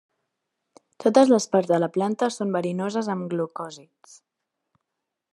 Totes 1.03 1.33
les 1.33 1.45
parts 1.55 1.69
de 1.71 1.77
la 1.83 1.89
planta 1.97 2.29
són 2.37 2.55
verinoses 2.55 3.11
amb 3.15 3.27
glucòsids. 3.35 4.15